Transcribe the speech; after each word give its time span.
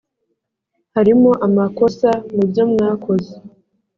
harimo 0.95 1.31
amakosa 1.45 2.09
mubyomwakoze. 2.35 3.33